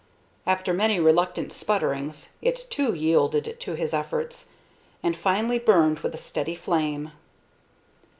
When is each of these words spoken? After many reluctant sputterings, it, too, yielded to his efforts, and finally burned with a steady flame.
After 0.47 0.73
many 0.73 0.99
reluctant 0.99 1.51
sputterings, 1.53 2.29
it, 2.41 2.65
too, 2.71 2.95
yielded 2.95 3.57
to 3.59 3.75
his 3.75 3.93
efforts, 3.93 4.49
and 5.03 5.15
finally 5.15 5.59
burned 5.59 5.99
with 5.99 6.15
a 6.15 6.17
steady 6.17 6.55
flame. 6.55 7.11